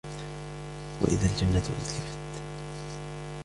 وَإِذَا 1.01 1.25
الْجَنَّةُ 1.25 1.61
أُزْلِفَتْ 1.81 2.41